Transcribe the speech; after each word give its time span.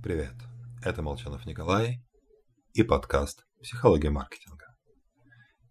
Привет, 0.00 0.34
это 0.84 1.02
Молчанов 1.02 1.44
Николай 1.44 2.00
и 2.72 2.84
подкаст 2.84 3.44
«Психология 3.60 4.10
маркетинга». 4.10 4.66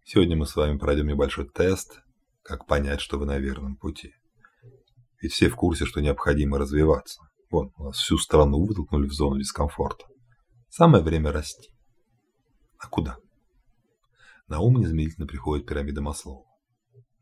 Сегодня 0.04 0.36
мы 0.36 0.46
с 0.46 0.54
вами 0.54 0.78
пройдем 0.78 1.08
небольшой 1.08 1.48
тест, 1.48 2.02
как 2.44 2.66
понять, 2.66 3.00
что 3.00 3.18
вы 3.18 3.26
на 3.26 3.38
верном 3.38 3.78
пути. 3.78 4.12
Ведь 5.22 5.32
все 5.32 5.48
в 5.48 5.56
курсе, 5.56 5.86
что 5.86 6.02
необходимо 6.02 6.58
развиваться. 6.58 7.22
Вон, 7.50 7.72
у 7.78 7.86
нас 7.86 7.96
всю 7.96 8.18
страну 8.18 8.66
вытолкнули 8.66 9.08
в 9.08 9.14
зону 9.14 9.40
дискомфорта. 9.40 10.06
Самое 10.68 11.02
время 11.02 11.32
расти. 11.32 11.70
А 12.80 12.90
куда? 12.90 13.16
На 14.50 14.60
ум 14.60 14.76
незамедлительно 14.82 15.26
приходит 15.26 15.66
пирамида 15.66 16.02
Маслоу. 16.02 16.46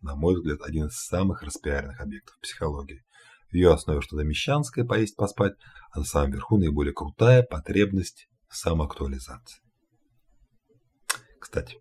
На 0.02 0.16
мой 0.16 0.34
взгляд, 0.34 0.60
один 0.64 0.88
из 0.88 0.96
самых 0.96 1.44
распиаренных 1.44 2.02
объектов 2.02 2.36
психологии– 2.42 3.04
в 3.50 3.54
ее 3.54 3.74
основе 3.74 4.02
что-то 4.02 4.24
мещанское, 4.24 4.86
поесть, 4.86 5.16
поспать, 5.16 5.54
а 5.92 6.00
на 6.00 6.06
самом 6.06 6.32
верху 6.32 6.58
наиболее 6.58 6.94
крутая 6.94 7.44
потребность 7.44 8.28
самоактуализации. 8.50 9.62
Кстати, 11.40 11.78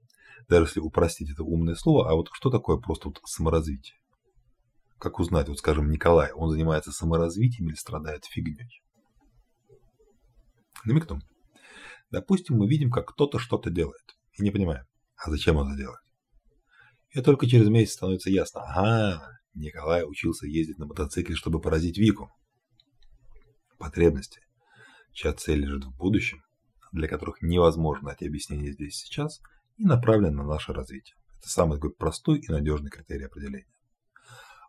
даже 0.49 0.67
если 0.67 0.81
упростить 0.81 1.31
это 1.31 1.43
умное 1.43 1.75
слово, 1.75 2.11
а 2.11 2.15
вот 2.15 2.29
что 2.33 2.51
такое 2.51 2.77
просто 2.77 3.09
вот 3.09 3.21
саморазвитие? 3.25 3.97
Как 4.99 5.19
узнать, 5.19 5.49
вот 5.49 5.59
скажем, 5.59 5.91
Николай, 5.91 6.33
он 6.33 6.51
занимается 6.51 6.93
саморазвитием 6.93 7.69
или 7.69 7.77
страдает 7.77 8.25
фигней? 8.25 8.83
Намекну. 10.85 11.21
Допустим, 12.11 12.57
мы 12.57 12.69
видим, 12.69 12.91
как 12.91 13.09
кто-то 13.09 13.39
что-то 13.39 13.71
делает, 13.71 14.17
и 14.35 14.43
не 14.43 14.51
понимаем, 14.51 14.85
а 15.17 15.31
зачем 15.31 15.57
он 15.57 15.69
это 15.69 15.79
делает. 15.79 16.01
И 17.11 17.21
только 17.23 17.47
через 17.47 17.69
месяц 17.69 17.95
становится 17.95 18.31
ясно, 18.31 18.63
ага, 18.63 19.39
Николай 19.55 20.05
учился 20.05 20.47
ездить 20.47 20.79
на 20.79 20.87
мотоцикле, 20.87 21.37
чтобы 21.37 21.61
поразить 21.61 21.99
Вику. 21.99 22.31
Потребности, 23.79 24.41
чья 25.13 25.33
цель 25.33 25.61
лежит 25.61 25.85
в 25.85 25.97
будущем, 25.97 26.43
для 26.93 27.09
которых 27.09 27.43
невозможно 27.43 28.09
найти 28.09 28.27
объяснение 28.27 28.73
здесь 28.73 28.97
сейчас, 28.97 29.41
и 29.77 29.85
направлены 29.85 30.37
на 30.37 30.45
наше 30.45 30.73
развитие. 30.73 31.17
Это 31.39 31.49
самый 31.49 31.77
такой 31.77 31.93
простой 31.93 32.39
и 32.39 32.51
надежный 32.51 32.91
критерий 32.91 33.25
определения. 33.25 33.67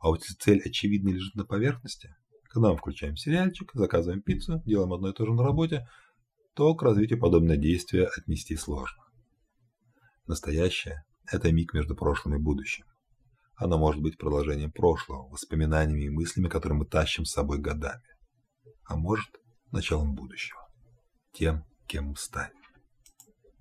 А 0.01 0.09
вот 0.09 0.21
если 0.21 0.35
цель 0.35 0.61
очевидно 0.63 1.09
лежит 1.09 1.35
на 1.35 1.45
поверхности, 1.45 2.15
когда 2.49 2.71
мы 2.71 2.77
включаем 2.77 3.15
сериальчик, 3.15 3.71
заказываем 3.73 4.21
пиццу, 4.21 4.61
делаем 4.65 4.93
одно 4.93 5.09
и 5.09 5.13
то 5.13 5.25
же 5.25 5.33
на 5.33 5.43
работе, 5.43 5.87
то 6.53 6.73
к 6.75 6.83
развитию 6.83 7.19
подобное 7.19 7.57
действие 7.57 8.07
отнести 8.07 8.55
сложно. 8.55 9.03
Настоящее– 10.27 11.03
это 11.31 11.51
миг 11.51 11.73
между 11.73 11.95
прошлым 11.95 12.35
и 12.35 12.39
будущим. 12.39 12.85
Оно 13.57 13.77
может 13.77 14.01
быть 14.01 14.17
продолжением 14.17 14.71
прошлого, 14.71 15.29
воспоминаниями 15.29 16.05
и 16.05 16.09
мыслями, 16.09 16.49
которые 16.49 16.77
мы 16.77 16.85
тащим 16.85 17.23
с 17.23 17.31
собой 17.31 17.59
годами. 17.59 18.03
А 18.83 18.97
может, 18.97 19.29
началом 19.71 20.13
будущего. 20.13 20.59
Тем, 21.33 21.63
кем 21.87 22.09
мы 22.09 22.15
станем. 22.17 22.53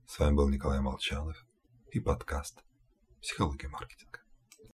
С 0.06 0.18
вами 0.18 0.34
был 0.34 0.48
Николай 0.48 0.80
Молчанов 0.80 1.36
и 1.92 2.00
подкаст 2.00 2.60
«Психология 3.20 3.68
маркетинга». 3.68 4.23